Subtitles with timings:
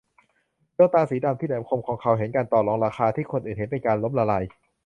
[0.77, 4.43] ดวงตาสีดำที่แหลมคมของเขาเห็นการต่อรองราคาที่คนอื่นเห็นเป็นการล้มละลาย